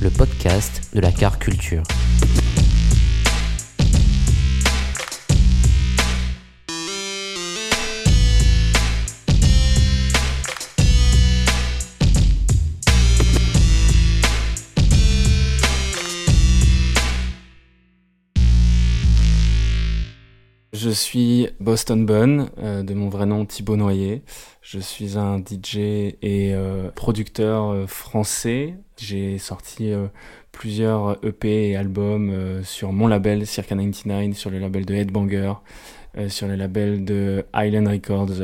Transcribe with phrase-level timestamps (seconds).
[0.00, 1.82] Le podcast de la car culture.
[20.72, 24.22] Je suis Boston Bun, euh, de mon vrai nom Thibaut Noyer.
[24.64, 28.78] Je suis un DJ et euh, producteur euh, français.
[28.96, 30.06] J'ai sorti euh,
[30.52, 35.52] plusieurs EP et albums sur mon label Circa 99, sur le label de Headbanger,
[36.28, 38.40] sur le label de Island Records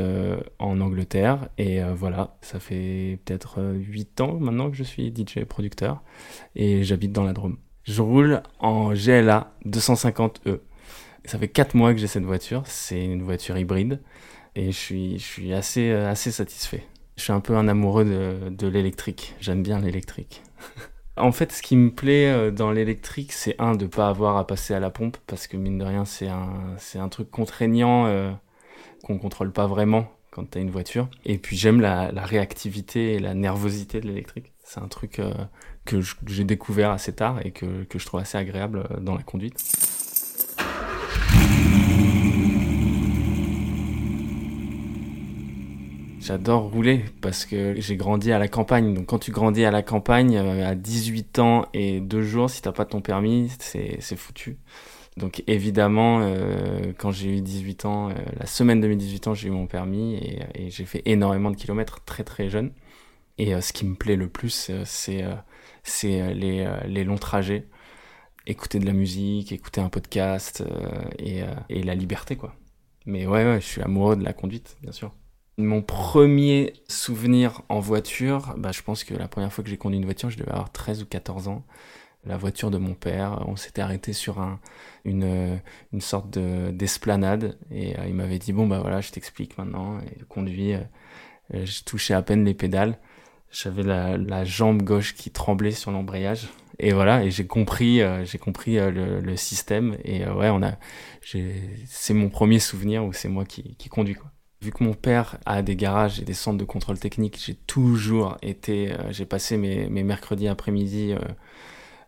[0.59, 1.49] en Angleterre.
[1.57, 6.03] Et voilà, ça fait peut-être euh, 8 ans maintenant que je suis DJ producteur
[6.55, 7.57] et j'habite dans la Drôme.
[7.83, 10.59] Je roule en GLA 250E.
[11.25, 13.99] Ça fait 4 mois que j'ai cette voiture, c'est une voiture hybride
[14.55, 16.83] et je suis, je suis assez, euh, assez satisfait.
[17.17, 20.41] Je suis un peu un amoureux de, de l'électrique, j'aime bien l'électrique.
[21.17, 24.47] en fait, ce qui me plaît euh, dans l'électrique, c'est un, de pas avoir à
[24.47, 28.05] passer à la pompe, parce que mine de rien, c'est un, c'est un truc contraignant
[28.07, 28.31] euh,
[29.03, 31.09] qu'on contrôle pas vraiment quand t'as une voiture.
[31.25, 34.53] Et puis j'aime la, réactivité et la nervosité de l'électrique.
[34.63, 35.33] C'est un truc euh,
[35.85, 39.61] que j'ai découvert assez tard et que, que je trouve assez agréable dans la conduite.
[46.21, 48.93] J'adore rouler parce que j'ai grandi à la campagne.
[48.93, 52.61] Donc quand tu grandis à la campagne, euh, à 18 ans et 2 jours, si
[52.61, 54.57] t'as pas ton permis, c'est foutu.
[55.17, 59.33] Donc évidemment, euh, quand j'ai eu 18 ans, euh, la semaine de mes 18 ans,
[59.33, 62.71] j'ai eu mon permis et, j'ai fait énormément de kilomètres très très jeune.
[63.37, 65.23] Et euh, ce qui me plaît le plus, c'est
[66.33, 67.67] les, les longs trajets.
[68.47, 70.63] Écouter de la musique, écouter un podcast
[71.19, 72.55] et, et la liberté quoi.
[73.05, 75.13] Mais ouais, ouais, je suis amoureux de la conduite, bien sûr.
[75.63, 79.97] Mon premier souvenir en voiture, bah, je pense que la première fois que j'ai conduit
[79.97, 81.63] une voiture, je devais avoir 13 ou 14 ans.
[82.25, 84.59] La voiture de mon père, on s'était arrêté sur un,
[85.05, 85.57] une, euh,
[85.93, 89.99] une sorte de- d'esplanade et euh, il m'avait dit bon bah voilà je t'explique maintenant
[90.01, 90.79] et conduis, euh,
[91.65, 92.99] je touchais à peine les pédales,
[93.51, 98.37] j'avais la, jambe gauche qui tremblait sur l'embrayage et voilà et j'ai compris euh, j'ai
[98.37, 100.73] compris le, le système et euh, ouais on a
[101.85, 104.31] c'est mon premier souvenir où c'est moi qui, qui conduis quoi.
[104.61, 108.37] Vu que mon père a des garages et des centres de contrôle technique, j'ai toujours
[108.43, 111.19] été, euh, j'ai passé mes, mercredis après-midi euh,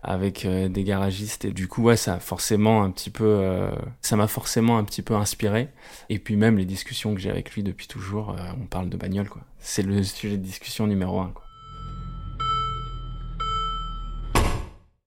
[0.03, 3.71] avec euh, des garagistes et du coup ouais ça a forcément un petit peu,
[4.01, 5.69] ça m'a forcément un petit peu inspiré.
[6.09, 9.29] Et puis même les discussions que j'ai avec lui depuis toujours, on parle de bagnole
[9.29, 9.41] quoi.
[9.57, 11.43] C'est le sujet de discussion numéro un quoi.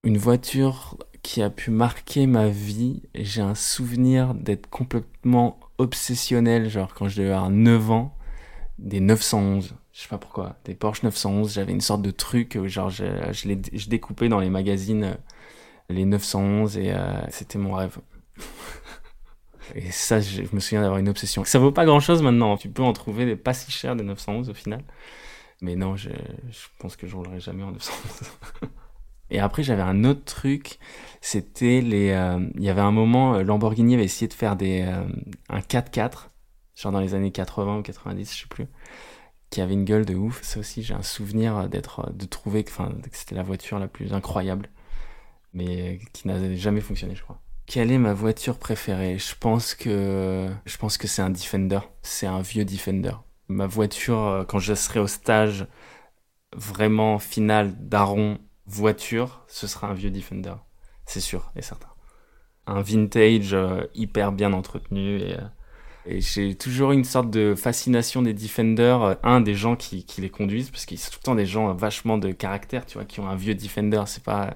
[0.03, 0.96] Une voiture
[1.27, 7.17] qui a pu marquer ma vie, j'ai un souvenir d'être complètement obsessionnel, genre quand je
[7.17, 8.15] devais avoir 9 ans,
[8.79, 9.75] des 911.
[9.91, 11.53] Je sais pas pourquoi, des Porsche 911.
[11.53, 13.03] J'avais une sorte de truc, où, genre je,
[13.45, 15.13] les, je découpais dans les magazines euh,
[15.89, 17.97] les 911 et euh, c'était mon rêve.
[19.75, 21.43] et ça, je, je me souviens d'avoir une obsession.
[21.43, 24.05] Ça vaut pas grand chose maintenant, tu peux en trouver des pas si chers des
[24.05, 24.81] 911 au final.
[25.59, 26.07] Mais non, je,
[26.51, 28.71] je pense que je roulerai jamais en 911.
[29.29, 30.79] Et après, j'avais un autre truc,
[31.21, 32.11] c'était les...
[32.11, 35.03] euh, Il y avait un moment, euh, Lamborghini avait essayé de faire des, euh,
[35.49, 36.31] un 4x4,
[36.75, 38.67] genre dans les années 80 ou 90, je sais plus,
[39.49, 40.41] qui avait une gueule de ouf.
[40.43, 44.13] Ça aussi, j'ai un souvenir d'être, de trouver que, que c'était la voiture la plus
[44.13, 44.69] incroyable,
[45.53, 47.39] mais qui n'a jamais fonctionné, je crois.
[47.65, 49.17] Quelle est ma voiture préférée?
[49.17, 51.79] Je pense que je pense que c'est un Defender.
[52.01, 53.11] C'est un vieux Defender.
[53.49, 55.67] Ma voiture, euh, quand je serai au stage
[56.55, 60.53] vraiment final d'Aron voiture, ce sera un vieux Defender.
[61.05, 61.87] C'est sûr et certain.
[62.67, 65.41] Un vintage euh, hyper bien entretenu et, euh,
[66.05, 69.01] et j'ai toujours une sorte de fascination des Defenders.
[69.03, 71.45] euh, Un, des gens qui, qui les conduisent, parce qu'ils sont tout le temps des
[71.45, 74.55] gens vachement de caractère, tu vois, qui ont un vieux Defender, c'est pas...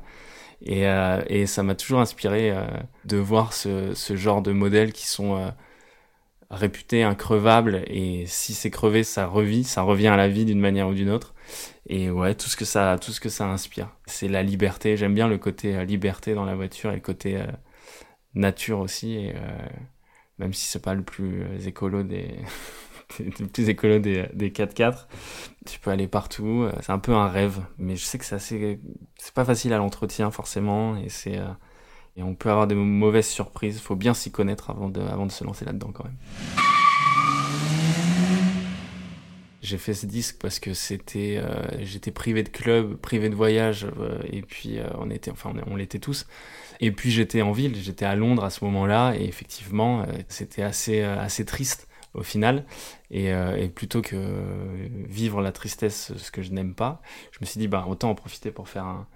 [0.64, 2.66] Et, euh, et ça m'a toujours inspiré euh,
[3.06, 5.52] de voir ce, ce genre de modèles qui sont
[6.52, 10.60] euh, réputés increvables et si c'est crevé, ça revit, ça revient à la vie d'une
[10.60, 11.34] manière ou d'une autre.
[11.88, 13.90] et ouais, tout ce que ça, tout ce que ça inspire.
[14.06, 14.98] C'est la liberté.
[14.98, 17.46] J'aime bien le côté euh, liberté dans la voiture et le côté euh,
[18.36, 19.16] nature aussi.
[19.16, 19.34] Et,
[20.40, 22.36] même si c'est pas le plus écolo des,
[23.20, 25.08] le plus écolo des, des 4x4,
[25.66, 26.68] tu peux aller partout.
[26.82, 28.80] C'est un peu un rêve, mais je sais que c'est
[29.18, 31.40] c'est pas facile à l'entretien forcément, et c'est
[32.18, 33.76] et on peut avoir de mauvaises surprises.
[33.78, 36.18] Il faut bien s'y connaître avant de, avant de se lancer là-dedans quand même.
[39.62, 43.86] J'ai fait ce disque parce que c'était, euh, j'étais privé de club, privé de voyage,
[44.00, 46.26] euh, et puis euh, on était, enfin on, l'était tous.
[46.80, 51.02] Et puis j'étais en ville, j'étais à Londres à ce moment-là, et effectivement c'était assez
[51.02, 52.66] assez triste au final.
[53.12, 54.18] Et, et, plutôt que
[55.08, 58.16] vivre la tristesse, ce que je n'aime pas, je me suis dit bah autant en
[58.16, 59.08] profiter pour faire un,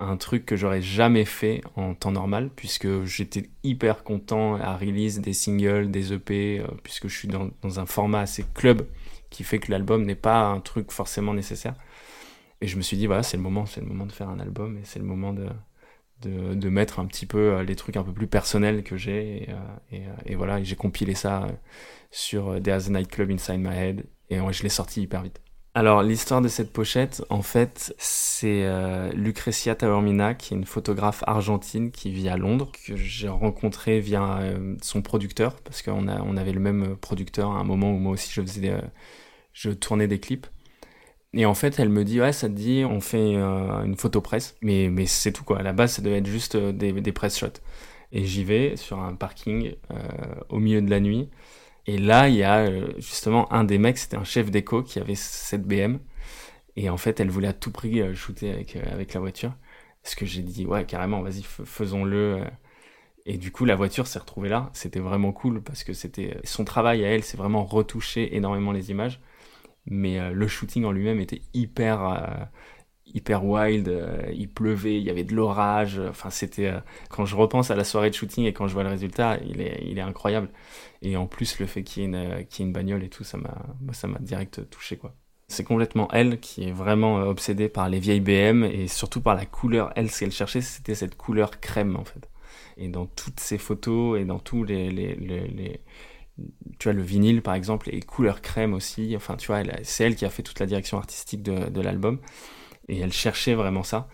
[0.00, 5.20] un truc que j'aurais jamais fait en temps normal, puisque j'étais hyper content à release
[5.20, 8.86] des singles, des EP, euh, puisque je suis dans, un format assez club
[9.28, 11.74] qui fait que l'album n'est pas un truc forcément nécessaire.
[12.62, 14.40] Et je me suis dit, voilà, c'est le moment, c'est le moment de faire un
[14.40, 15.48] album et c'est le moment de,
[16.22, 19.48] de, mettre un petit peu euh, les trucs un peu plus personnels que j'ai.
[19.92, 21.46] Et, euh, voilà, j'ai compilé ça
[22.10, 25.40] sur There's a Night Club Inside My Head et je l'ai sorti hyper vite.
[25.72, 31.22] Alors l'histoire de cette pochette, en fait, c'est euh, Lucrecia Taormina, qui est une photographe
[31.28, 36.36] argentine qui vit à Londres, que j'ai rencontrée via euh, son producteur, parce qu'on on
[36.36, 38.80] avait le même producteur à un moment où moi aussi je faisais, euh,
[39.52, 40.48] je tournais des clips.
[41.34, 44.56] Et en fait, elle me dit ouais, ça te dit, on fait une photo presse,
[44.62, 45.60] mais mais c'est tout quoi.
[45.60, 47.60] À la base, ça devait être juste des, des press shots.
[48.12, 49.76] Et j'y vais sur un parking
[50.48, 51.30] au milieu de la nuit.
[51.90, 55.00] Et là, il y a euh, justement un des mecs, c'était un chef d'éco qui
[55.00, 55.98] avait cette BM.
[56.76, 59.56] Et en fait, elle voulait à tout prix euh, shooter avec, euh, avec la voiture.
[60.04, 62.44] Ce que j'ai dit, ouais, carrément, vas-y, faisons-le.
[63.26, 64.70] Et du coup, la voiture s'est retrouvée là.
[64.72, 68.92] C'était vraiment cool parce que c'était son travail à elle, c'est vraiment retoucher énormément les
[68.92, 69.20] images.
[69.86, 72.48] Mais le shooting en lui-même était hyper,
[73.14, 73.90] hyper wild.
[74.32, 76.00] il pleuvait, il y avait de l'orage.
[76.08, 76.72] Enfin, c'était
[77.08, 79.60] quand je repense à la soirée de shooting et quand je vois le résultat, il
[79.60, 80.48] est, incroyable.
[81.02, 83.54] Et en plus, le fait qu'il y, ait une, une bagnole et tout, ça m'a,
[83.92, 85.14] ça m'a direct touché, quoi.
[85.50, 89.34] C'est complètement elle qui est vraiment euh, obsédée par les vieilles BM et surtout par
[89.34, 89.92] la couleur.
[89.96, 92.30] Elle, ce qu'elle cherchait, c'était cette couleur crème, en fait.
[92.76, 95.80] Et dans toutes ses photos et dans tous les,
[96.78, 99.14] tu vois, le vinyle, par exemple, et couleur crème aussi.
[99.16, 102.20] Enfin, tu vois, c'est elle qui a fait toute la direction artistique de l'album.
[102.90, 104.08] Et elle cherchait vraiment ça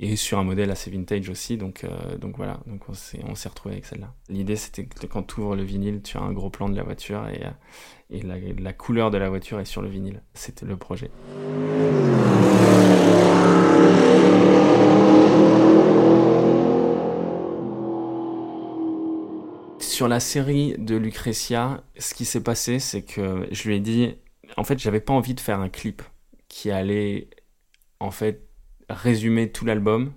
[0.00, 1.58] et sur un modèle assez vintage aussi.
[1.58, 4.14] Donc, euh, voilà, donc on s'est, on retrouvé avec celle-là.
[4.30, 6.82] L'idée, c'était que quand tu ouvres le vinyle, tu as un gros plan de la
[6.82, 10.22] voiture et, euh, la couleur de la voiture est sur le vinyle.
[10.32, 11.10] C'était le projet.
[19.78, 24.16] Sur la série de Lucretia, ce qui s'est passé, c'est que je lui ai dit,
[24.56, 26.02] en fait, j'avais pas envie de faire un clip
[26.48, 27.28] qui allait,
[28.02, 28.48] en fait,
[28.88, 30.12] résumer tout l'album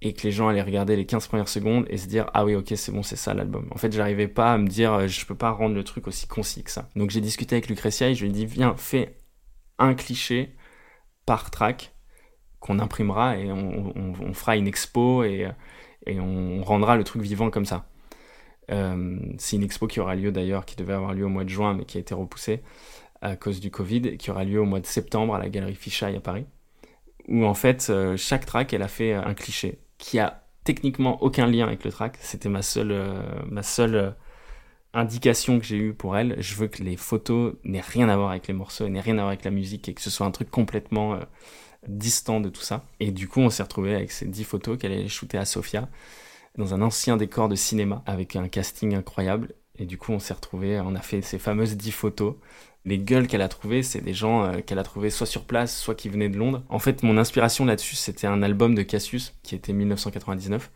[0.00, 2.54] et que les gens allaient regarder les 15 premières secondes et se dire ah oui
[2.54, 3.68] ok c'est bon c'est ça l'album.
[3.72, 6.28] En fait j'arrivais pas à me dire euh, je peux pas rendre le truc aussi
[6.28, 6.88] concis que ça.
[6.94, 9.20] Donc j'ai discuté avec Lucretia et je lui ai dit viens fais
[9.78, 10.54] un cliché
[11.26, 11.94] par track
[12.60, 15.48] qu'on imprimera et on, fera une expo et,
[16.06, 17.88] et, on rendra le truc vivant comme ça.
[18.70, 21.48] Euh, c'est une expo qui aura lieu d'ailleurs, qui devait avoir lieu au mois de
[21.48, 22.62] juin mais qui a été repoussée
[23.20, 25.74] à cause du Covid et qui aura lieu au mois de septembre à la galerie
[25.74, 26.46] Fichaille à Paris
[27.28, 31.46] où en fait, euh, chaque track, elle a fait un cliché qui a techniquement aucun
[31.46, 32.18] lien avec le track.
[32.20, 33.22] C'était ma seule, euh,
[33.78, 34.10] euh,
[34.94, 36.36] indication que j'ai eue pour elle.
[36.40, 39.22] Je veux que les photos n'aient rien à voir avec les morceaux, n'aient rien à
[39.22, 41.18] voir avec la musique et que ce soit un truc complètement
[41.86, 42.84] distant de tout ça.
[43.00, 45.88] Et du coup, on s'est retrouvé avec ces dix photos qu'elle allait shooter à Sofia
[46.56, 49.54] dans un ancien décor de cinéma avec un casting incroyable.
[49.78, 52.34] Et du coup, on s'est retrouvé, on a fait ces fameuses dix photos
[52.88, 55.78] les gueules qu'elle a trouvées, c'est des gens euh, qu'elle a trouvés soit sur place,
[55.78, 56.62] soit qui venaient de Londres.
[56.70, 60.70] En fait, mon inspiration là-dessus, c'était un album de Cassius qui était 1999.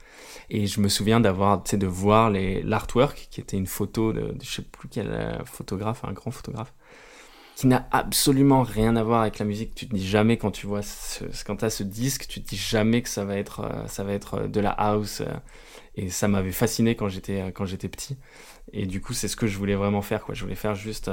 [0.51, 4.35] Et je me souviens d'avoir, tu sais, de voir l'artwork, qui était une photo de,
[4.43, 6.75] je sais plus quel euh, photographe, un grand photographe,
[7.57, 9.75] qui n'a absolument rien à voir avec la musique.
[9.75, 12.57] Tu te dis jamais quand tu vois ce, quand t'as ce disque, tu te dis
[12.57, 15.23] jamais que ça va être, euh, ça va être de la house.
[15.95, 18.19] Et ça m'avait fasciné quand j'étais, quand j'étais petit.
[18.75, 20.35] Et du coup, c'est ce que je voulais vraiment faire, quoi.
[20.35, 21.11] Je voulais faire juste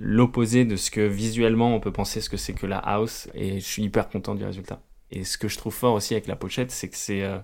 [0.00, 3.60] l'opposé de ce que visuellement on peut penser ce que c'est que la house et
[3.60, 4.82] je suis hyper content du résultat.
[5.10, 7.38] Et ce que je trouve fort aussi avec la pochette, c'est que c'est euh,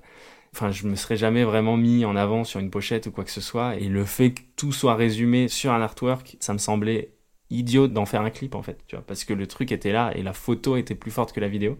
[0.52, 3.30] enfin je me serais jamais vraiment mis en avant sur une pochette ou quoi que
[3.30, 7.14] ce soit et le fait que tout soit résumé sur un artwork, ça me semblait
[7.50, 10.12] idiot d'en faire un clip en fait, tu vois, parce que le truc était là
[10.14, 11.76] et la photo était plus forte que la vidéo.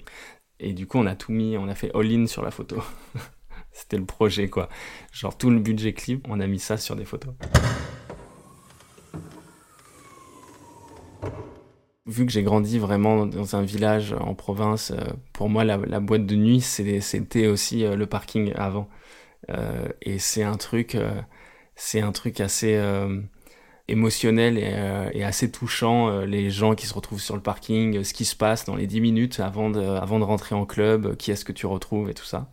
[0.61, 2.77] Et du coup, on a tout mis, on a fait all-in sur la photo.
[3.73, 4.69] C'était le projet quoi.
[5.13, 7.35] Genre tout le budget clip, on a mis ça sur des photos.
[12.15, 15.03] Vu que j'ai grandi vraiment dans un village en province, euh,
[15.33, 18.89] pour moi la, boîte de nuit c'était aussi euh, le parking avant.
[19.51, 20.97] Euh, et c'est un truc,
[21.75, 22.81] c'est un truc assez
[23.89, 26.21] émotionnel et, assez touchant.
[26.21, 29.01] les gens qui se retrouvent sur le parking, ce qui se passe dans les 10
[29.01, 29.81] minutes avant de,
[30.25, 32.49] rentrer en club, qui est-ce que tu retrouves et tout ça.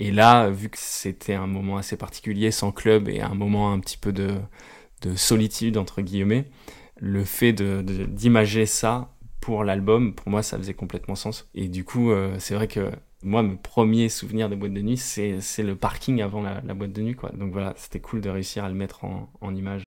[0.00, 3.78] Et là, vu que c'était un moment assez particulier sans club et un moment un
[3.78, 4.36] petit peu de
[5.14, 6.46] solitude entre guillemets,
[6.96, 9.10] le fait de, d'imager ça
[9.40, 11.48] pour l'album, pour moi, ça faisait complètement sens.
[11.54, 12.90] Et du coup, euh, c'est vrai que
[13.22, 17.02] moi, mes premiers souvenirs de boîte de nuit, c'est, le parking avant la, boîte de
[17.02, 17.30] nuit, quoi.
[17.30, 19.82] Donc voilà, c'était cool de réussir à le mettre en, en image.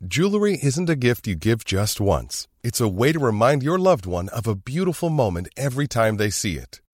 [0.00, 2.46] Jewelry isn't a gift you give just once.
[2.62, 6.30] It's a way to remind your loved one of a beautiful moment every time they
[6.30, 6.80] see it.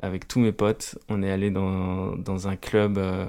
[0.00, 3.26] avec tous mes potes, on est allé dans, dans un club euh,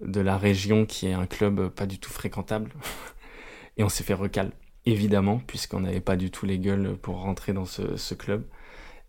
[0.00, 2.70] de la région qui est un club pas du tout fréquentable.
[3.76, 4.52] et on s'est fait recal,
[4.86, 8.44] évidemment, puisqu'on n'avait pas du tout les gueules pour rentrer dans ce, ce, club.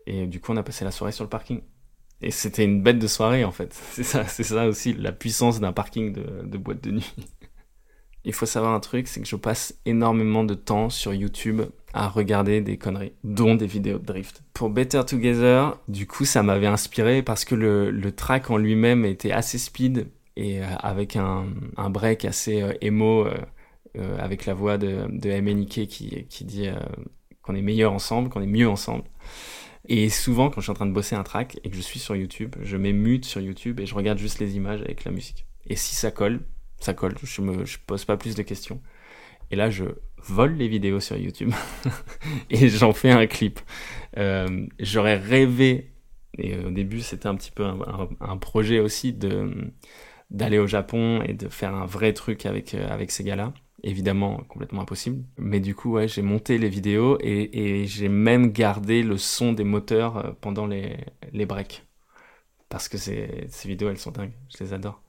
[0.05, 1.61] Et du coup, on a passé la soirée sur le parking.
[2.21, 3.73] Et c'était une bête de soirée, en fait.
[3.91, 7.15] C'est ça, c'est ça aussi, la puissance d'un parking de, de boîte de nuit.
[8.25, 11.61] Il faut savoir un truc, c'est que je passe énormément de temps sur YouTube
[11.93, 14.43] à regarder des conneries, dont des vidéos de drift.
[14.53, 19.05] Pour Better Together, du coup, ça m'avait inspiré parce que le, le track en lui-même
[19.05, 21.47] était assez speed et euh, avec un,
[21.77, 23.33] un, break assez euh, emo, euh,
[23.97, 26.67] euh, avec la voix de, de qui, qui dit
[27.41, 29.03] qu'on est meilleur ensemble, qu'on est mieux ensemble.
[29.87, 31.99] Et souvent, quand je suis en train de bosser un track et que je suis
[31.99, 35.11] sur YouTube, je mets mute sur YouTube et je regarde juste les images avec la
[35.11, 35.47] musique.
[35.67, 36.41] Et si ça colle,
[36.79, 38.81] ça colle, je me je pose pas plus de questions.
[39.51, 39.85] Et là, je
[40.17, 41.51] vole les vidéos sur YouTube
[42.49, 43.59] et j'en fais un clip.
[44.17, 45.91] Euh, J'aurais rêvé,
[46.37, 49.13] et au début c'était un petit peu un, projet aussi,
[50.29, 53.53] d'aller au Japon et de faire un vrai truc avec, euh, avec ces gars-là.
[53.81, 55.23] Évidemment, complètement impossible.
[55.37, 59.53] Mais du coup, ouais, j'ai monté les vidéos et, et j'ai même gardé le son
[59.53, 60.97] des moteurs euh, pendant les,
[61.31, 61.85] les breaks.
[62.67, 64.33] Parce que ces vidéos, elles sont dingues.
[64.49, 65.01] Je les adore.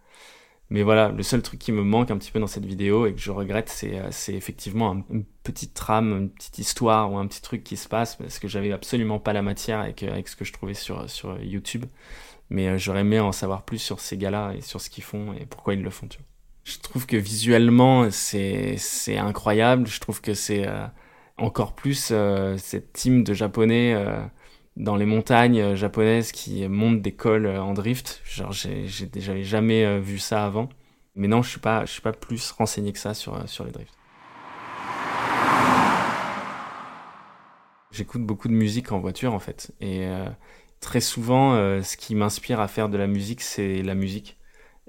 [0.70, 3.12] Mais voilà, le seul truc qui me manque un petit peu dans cette vidéo et
[3.12, 7.26] que je regrette, c'est, euh, c'est effectivement une petite trame, une petite histoire ou un
[7.26, 10.36] petit truc qui se passe parce que j'avais absolument pas la matière avec, avec ce
[10.36, 11.86] que je trouvais sur, sur YouTube.
[12.50, 15.32] Mais euh, j'aurais aimé en savoir plus sur ces gars-là et sur ce qu'ils font
[15.32, 16.06] et pourquoi ils le font.
[16.06, 16.26] Tu vois.
[16.62, 19.88] Je trouve que visuellement, c'est, c'est incroyable.
[19.88, 20.86] Je trouve que c'est euh,
[21.36, 22.12] encore plus
[22.58, 23.96] cette team de japonais
[24.76, 28.22] dans les montagnes euh, japonaises qui montent des cols euh, en drift.
[28.24, 30.68] Genre, j'avais jamais euh, vu ça avant.
[31.14, 33.72] Mais non, je suis pas, je suis pas plus renseigné que ça sur, sur les
[33.72, 33.94] drifts.
[37.90, 39.72] J'écoute beaucoup de musique en voiture en fait.
[39.80, 40.28] Et euh,
[40.78, 44.38] très souvent, ce qui m'inspire à faire de la musique, c'est la musique.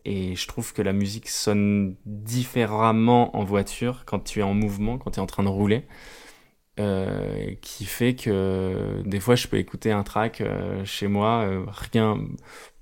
[0.05, 4.99] Et je trouve que la musique sonne différemment en voiture quand tu es en mouvement,
[4.99, 5.85] quand tu es en train de rouler.
[6.81, 11.63] Euh, qui fait que des fois je peux écouter un track euh, chez moi, euh,
[11.67, 12.17] rien,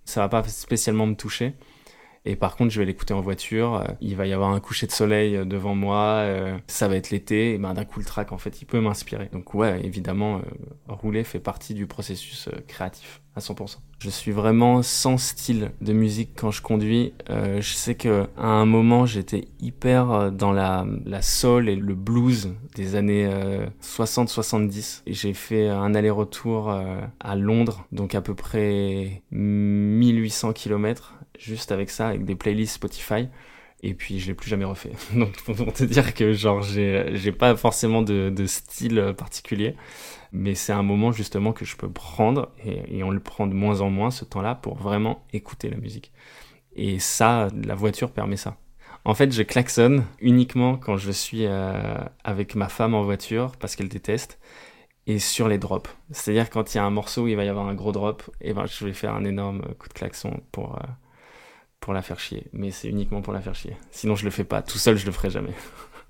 [0.06, 1.54] ça va pas spécialement me toucher.
[2.30, 3.78] Et par contre, je vais l'écouter en voiture.
[3.78, 6.20] euh, il va y avoir un coucher de soleil euh, devant moi.
[6.20, 7.56] euh, ça va être l'été.
[7.56, 9.30] Et ben d'un coup, le track, en fait, il peut m'inspirer.
[9.34, 10.42] Donc ouais, évidemment,
[10.88, 13.78] rouler fait partie du processus créatif à 100%.
[14.00, 17.14] Je suis vraiment sans style de musique quand je conduis.
[17.30, 22.54] Je sais que à un moment, j'étais hyper dans la, la soul et le blues
[22.76, 25.02] des années euh, 60-70.
[25.08, 26.72] Et j'ai fait un aller-retour
[27.20, 33.30] à Londres, donc à peu près 1800 km juste avec ça, avec des playlists Spotify.
[33.82, 34.92] Et puis je l'ai plus jamais refait.
[35.14, 39.76] Donc pour te dire que genre j'ai pas forcément de, de style particulier,
[40.32, 43.82] mais c'est un moment justement que je peux prendre et, on le prend de moins
[43.82, 46.12] en moins ce temps-là pour vraiment écouter la musique.
[46.76, 48.58] Et ça, la voiture permet ça.
[49.06, 53.76] En fait, je klaxonne uniquement quand je suis euh, avec ma femme en voiture parce
[53.76, 54.40] qu'elle déteste
[55.08, 55.90] et sur les drops.
[56.12, 58.30] C'est-à-dire quand il y a un morceau où il va y avoir un gros drop,
[58.42, 60.88] et ben je vais faire un énorme coup de klaxon pour euh,
[61.80, 62.48] pour la faire chier.
[62.54, 63.76] Mais c'est uniquement pour la faire chier.
[63.92, 64.62] Sinon je le fais pas.
[64.62, 65.54] Tout seul je le ferai jamais.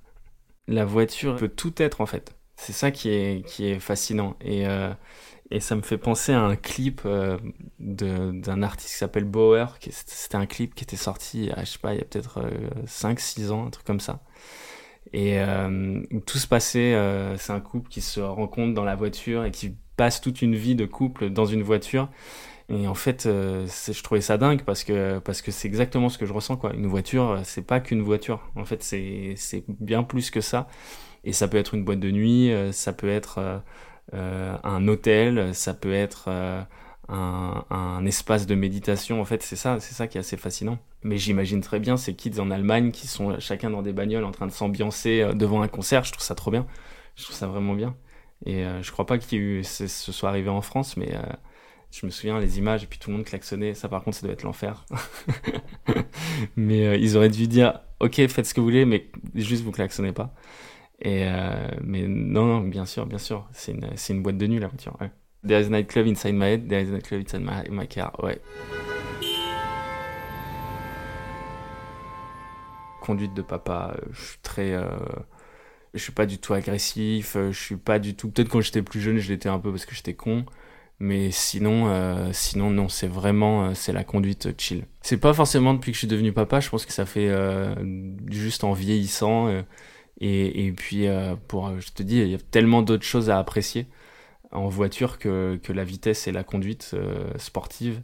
[0.68, 2.36] la voiture peut tout être en fait.
[2.56, 4.94] C'est ça qui est qui est fascinant et euh,
[5.52, 7.38] et ça me fait penser à un clip euh,
[7.80, 9.78] d'un artiste qui s'appelle Bauer.
[9.90, 12.40] C'était un clip qui était sorti, je sais pas, il y a peut-être
[12.86, 14.22] 5-6 ans, un truc comme ça.
[15.14, 19.44] Et euh, tout se passait, euh, c'est un couple qui se rencontre dans la voiture
[19.44, 22.10] et qui passe toute une vie de couple dans une voiture.
[22.70, 26.18] Et en fait, euh, je trouvais ça dingue parce que parce que c'est exactement ce
[26.18, 26.74] que je ressens quoi.
[26.74, 28.42] Une voiture, c'est pas qu'une voiture.
[28.56, 30.68] En fait, c'est c'est bien plus que ça.
[31.24, 33.62] Et ça peut être une boîte de nuit, euh, ça peut être
[34.14, 36.30] euh, un hôtel, ça peut être
[37.10, 39.22] un, un, espace de méditation.
[39.22, 40.78] En fait, c'est ça, c'est ça qui est assez fascinant.
[41.04, 44.32] Mais j'imagine très bien ces kids en Allemagne qui sont chacun dans des bagnoles en
[44.32, 46.04] train de s'ambiancer euh, devant un concert.
[46.04, 46.66] Je trouve ça trop bien.
[47.16, 47.96] Je trouve ça vraiment bien.
[48.46, 51.22] Et euh, je crois pas qu'il ce soit arrivé en France, mais euh,
[51.92, 53.74] je me souviens les images et puis tout le monde klaxonnait.
[53.74, 54.86] Ça, par contre, ça doit être l'enfer.
[56.56, 59.72] mais euh, ils auraient dû dire, ok, faites ce que vous voulez, mais juste vous
[59.72, 60.34] klaxonnez pas.
[61.02, 61.26] Et
[61.82, 64.98] mais non, non, bien sûr, bien sûr, c'est une, une boîte de nuit la voiture.
[65.00, 65.10] Ouais.
[65.42, 68.12] There is a nightclub inside my head, there is a nightclub inside my, my car.
[68.22, 68.42] Ouais.
[73.02, 74.74] Conduite de papa, euh, je suis très.
[74.74, 74.90] Euh,
[75.94, 78.30] je suis pas du tout agressif, euh, je suis pas du tout.
[78.30, 80.46] Peut-être quand j'étais plus jeune, je l'étais un peu parce que j'étais con.
[81.00, 84.86] Mais sinon, euh, sinon non, c'est vraiment c'est la conduite chill.
[85.02, 86.60] C'est pas forcément depuis que je suis devenu papa.
[86.60, 87.74] Je pense que ça fait euh,
[88.30, 89.50] juste en vieillissant.
[90.20, 91.08] et, et puis
[91.48, 93.88] pour, je te dis, il y a tellement d'autres choses à apprécier
[94.52, 98.02] en voiture que, que la vitesse et la conduite euh, sportive.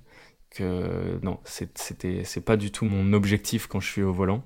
[0.52, 4.44] Que non, c'était c'est pas du tout mon objectif quand je suis au volant.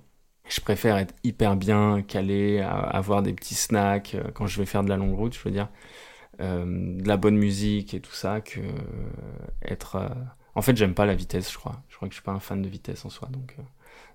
[0.47, 4.83] Je préfère être hyper bien calé, avoir des petits snacks euh, quand je vais faire
[4.83, 6.08] de la longue route, je veux dire, euh,
[6.39, 8.61] de la bonne musique et tout ça, que
[9.63, 9.95] être.
[9.97, 10.09] Euh...
[10.55, 11.83] En fait, j'aime pas la vitesse, je crois.
[11.89, 13.63] Je crois que je suis pas un fan de vitesse en soi, donc euh,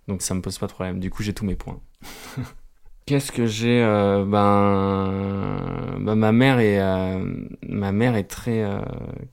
[0.09, 1.01] donc ça me pose pas de problème.
[1.01, 1.81] Du coup, j'ai tous mes points.
[3.07, 8.81] Qu'est-ce que j'ai euh, ben, ben, ma mère est euh, ma mère est très euh,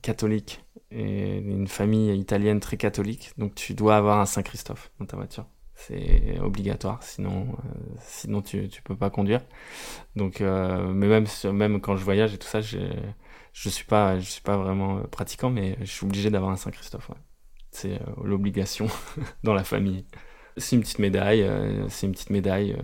[0.02, 5.06] catholique et une famille italienne très catholique donc tu dois avoir un Saint Christophe dans
[5.06, 5.46] ta voiture
[5.86, 9.40] c'est obligatoire sinon euh, sinon tu tu peux pas conduire
[10.16, 12.78] donc euh, mais même même quand je voyage et tout ça je
[13.52, 16.70] je suis pas je suis pas vraiment pratiquant mais je suis obligé d'avoir un Saint
[16.70, 17.16] Christophe ouais.
[17.70, 18.86] c'est l'obligation
[19.42, 20.06] dans la famille
[20.56, 21.48] c'est une petite médaille
[21.88, 22.76] c'est une petite médaille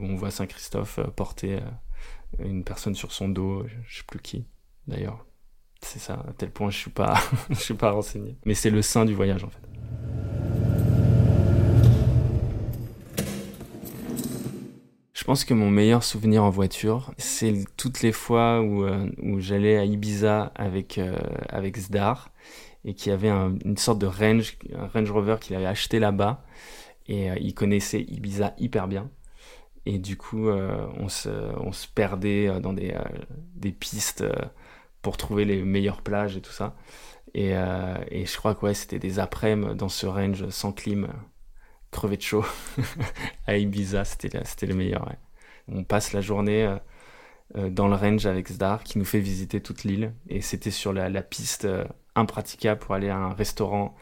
[0.00, 4.04] où on voit Saint Christophe euh, porter euh, une personne sur son dos, je sais
[4.06, 4.46] plus qui
[4.86, 5.26] d'ailleurs.
[5.82, 7.14] C'est ça, à tel point je suis pas,
[7.50, 8.36] je suis pas renseigné.
[8.44, 9.60] Mais c'est le saint du voyage en fait.
[15.26, 19.76] Pense que mon meilleur souvenir en voiture, c'est toutes les fois où, euh, où j'allais
[19.76, 22.30] à Ibiza avec, euh, avec Zdar
[22.84, 26.44] et qui avait un, une sorte de range, un Range Rover qu'il avait acheté là-bas
[27.08, 29.10] et euh, il connaissait Ibiza hyper bien.
[29.84, 32.92] Et du coup, on, se, on se perdait dans des,
[33.54, 34.24] des pistes
[35.00, 36.74] pour trouver les meilleures plages et tout ça.
[37.34, 37.52] Et,
[38.10, 41.06] et je crois que ouais, c'était des après-midi dans ce range sans clim,
[41.90, 42.44] crevé de chaud,
[43.46, 45.10] à Ibiza, c'était le meilleur.
[45.68, 46.76] On passe la journée
[47.54, 50.12] dans le range avec Zdar qui nous fait visiter toute l'île.
[50.28, 51.66] Et c'était sur la, piste
[52.14, 53.96] impraticable pour aller à un restaurant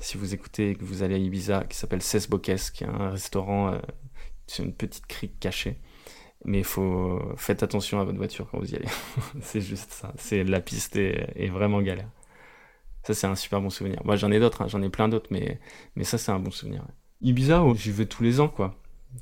[0.00, 3.10] si vous écoutez que vous allez à Ibiza, qui s'appelle Ses Boques, qui est un
[3.10, 3.78] restaurant euh,
[4.46, 5.78] c'est une petite crique cachée.
[6.44, 8.88] Mais faut faites attention à votre voiture quand vous y allez.
[9.42, 10.12] c'est juste ça.
[10.16, 12.08] C'est la piste est, vraiment galère.
[13.04, 14.00] Ça c'est un super bon souvenir.
[14.04, 14.68] Moi j'en ai d'autres, hein.
[14.68, 15.60] j'en ai plein d'autres, mais
[15.96, 16.84] mais ça c'est un bon souvenir.
[17.22, 18.74] Ibiza, j'y vais tous les ans quoi.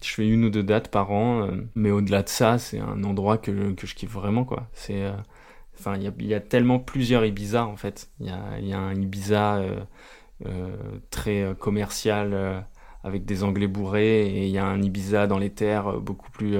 [0.02, 3.02] Je fais une ou deux dates par an, euh, mais au-delà de ça, c'est un
[3.04, 4.68] endroit que, que je kiffe vraiment quoi.
[4.72, 5.12] C'est euh,
[5.78, 8.10] enfin il y a, y a, tellement plusieurs Ibiza en fait.
[8.20, 9.60] Il y a, y a un Ibiza
[10.46, 10.76] euh,
[11.10, 12.64] très commercial
[13.02, 16.58] avec des Anglais bourrés et il y a un Ibiza dans les terres beaucoup plus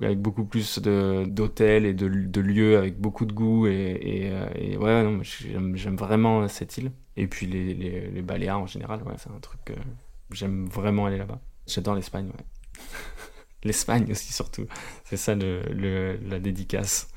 [0.00, 4.78] avec beaucoup plus d'hôtels et de, de, lieux avec beaucoup de goût et, et,
[5.74, 9.40] j'aime vraiment cette île et puis les, les, les Baléares en général ouais c'est un
[9.40, 9.72] truc
[10.30, 11.40] j'aime vraiment aller là-bas.
[11.66, 12.80] J'adore l'Espagne ouais.
[13.64, 14.66] l'Espagne aussi surtout.
[15.04, 17.08] C'est ça le, la dédicace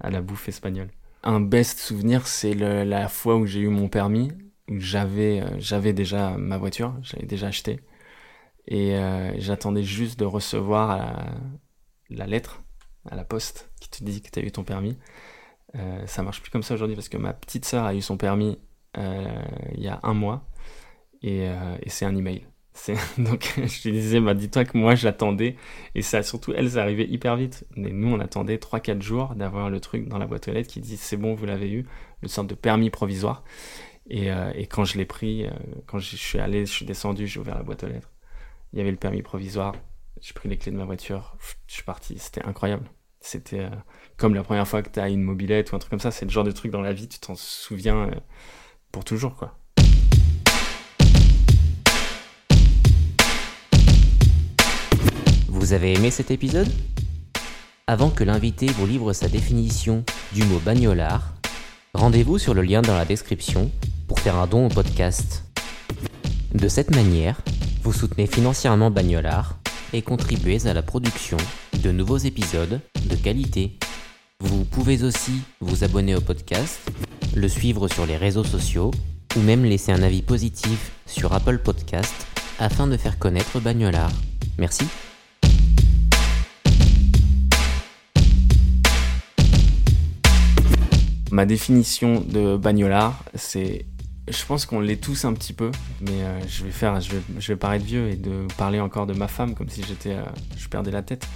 [0.00, 0.90] à la bouffe espagnole.
[1.22, 4.30] Un best souvenir c'est la fois où j'ai eu mon permis
[4.68, 7.80] j'avais euh, j'avais déjà ma voiture, j'avais déjà acheté
[8.66, 11.26] et euh, j'attendais juste de recevoir la,
[12.10, 12.62] la, lettre
[13.08, 14.98] à la poste qui te dit que tu as eu ton permis.
[15.76, 18.16] Euh, ça marche plus comme ça aujourd'hui parce que ma petite sœur a eu son
[18.16, 18.58] permis
[18.96, 20.48] euh, il y a un mois
[21.22, 22.46] et, euh, et c'est un email.
[23.18, 25.56] Donc je lui disais, bah, dis-toi que moi j'attendais,
[25.94, 27.66] et ça surtout, elle, ça arrivait hyper vite.
[27.76, 30.80] Mais nous, on attendait 3-4 jours d'avoir le truc dans la boîte aux lettres qui
[30.80, 31.86] dit c'est bon, vous l'avez eu,
[32.22, 33.44] le sorte de permis provisoire.
[34.08, 35.50] Et, euh, et quand je l'ai pris, euh,
[35.86, 38.12] quand je suis allé, je suis descendu, j'ai ouvert la boîte aux lettres.
[38.72, 39.74] Il y avait le permis provisoire,
[40.20, 42.88] j'ai pris les clés de ma voiture, je suis parti, c'était incroyable.
[43.20, 43.70] C'était euh,
[44.16, 46.24] comme la première fois que tu as une mobilette ou un truc comme ça, c'est
[46.24, 48.10] le genre de truc dans la vie, tu t'en souviens
[48.92, 49.58] pour toujours, quoi.
[55.66, 56.68] Vous avez aimé cet épisode?
[57.88, 61.34] Avant que l'invité vous livre sa définition du mot bagnolard,
[61.92, 63.72] rendez-vous sur le lien dans la description
[64.06, 65.42] pour faire un don au podcast.
[66.54, 67.40] De cette manière,
[67.82, 69.58] vous soutenez financièrement Bagnolard
[69.92, 71.36] et contribuez à la production
[71.82, 73.76] de nouveaux épisodes de qualité.
[74.38, 76.78] Vous pouvez aussi vous abonner au podcast,
[77.34, 78.92] le suivre sur les réseaux sociaux
[79.36, 82.14] ou même laisser un avis positif sur Apple Podcast
[82.60, 84.12] afin de faire connaître Bagnolard.
[84.58, 84.84] Merci.
[91.32, 93.86] Ma définition de bagnolard, c'est.
[94.28, 97.22] Je pense qu'on l'est tous un petit peu, mais euh, je vais faire, je vais,
[97.38, 100.24] je vais vieux et de parler encore de ma femme comme si j'étais, euh,
[100.56, 101.28] je perdais la tête.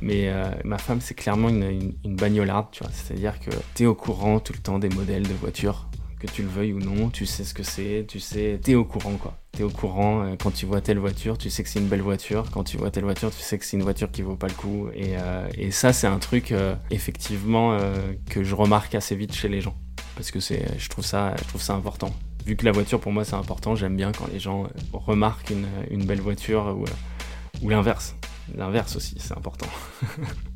[0.00, 2.92] Mais euh, ma femme, c'est clairement une, une, une bagnolarde, tu vois.
[2.92, 6.48] C'est-à-dire que t'es au courant tout le temps des modèles de voitures, que tu le
[6.48, 9.38] veuilles ou non, tu sais ce que c'est, tu sais, t'es au courant quoi.
[9.52, 12.02] T'es au courant euh, quand tu vois telle voiture, tu sais que c'est une belle
[12.02, 12.44] voiture.
[12.50, 14.54] Quand tu vois telle voiture, tu sais que c'est une voiture qui vaut pas le
[14.54, 14.88] coup.
[14.94, 17.78] Et, euh, ça, c'est un truc euh, effectivement
[18.30, 19.76] que je remarque assez vite chez les gens,
[20.14, 22.12] parce que c'est, je trouve ça, je trouve ça important.
[22.46, 25.52] Vu que la voiture pour moi c'est important, j'aime bien quand les gens remarquent
[25.90, 26.76] une, belle voiture
[27.60, 28.14] ou l'inverse.
[28.54, 29.66] L'inverse aussi, c'est important.